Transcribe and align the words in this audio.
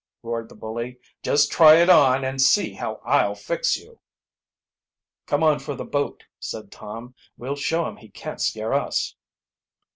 roared 0.23 0.49
the 0.49 0.55
bully. 0.55 0.99
"Just 1.21 1.51
try 1.51 1.75
it 1.75 1.87
on 1.87 2.25
and 2.25 2.41
see 2.41 2.73
how 2.73 2.95
I'll 3.05 3.35
fix 3.35 3.77
you." 3.77 3.99
"Come 5.27 5.43
on 5.43 5.59
for 5.59 5.75
the 5.75 5.85
boat," 5.85 6.23
said 6.39 6.71
Tom. 6.71 7.13
"We'll 7.37 7.55
show 7.55 7.87
him 7.87 7.97
he 7.97 8.09
can't 8.09 8.41
scare 8.41 8.73
us." 8.73 9.15